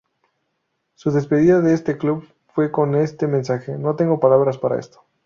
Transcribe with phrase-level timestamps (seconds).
[0.95, 5.03] Su despedida de este club, fue con este mensaje "No tengo palabras para esto.